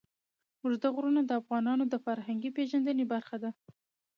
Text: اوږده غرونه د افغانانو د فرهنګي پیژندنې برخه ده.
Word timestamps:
اوږده 0.61 0.87
غرونه 0.95 1.21
د 1.25 1.31
افغانانو 1.41 1.83
د 1.89 1.95
فرهنګي 2.05 2.49
پیژندنې 2.57 3.05
برخه 3.13 3.35
ده. 3.43 3.49